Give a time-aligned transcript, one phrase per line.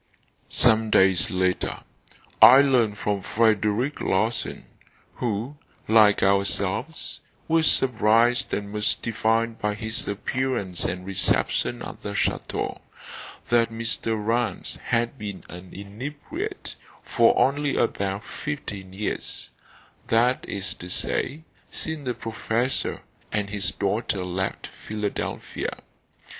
[0.49, 1.77] Some days later,
[2.41, 4.65] I learned from Frederic Larsan
[5.17, 12.81] who, like ourselves, was surprised and mystified by his appearance and reception at the chateau
[13.49, 14.17] that Mr.
[14.17, 16.73] Rance had been an inebriate
[17.03, 19.51] for only about fifteen years;
[20.07, 25.73] that is to say, since the professor and his daughter left Philadelphia.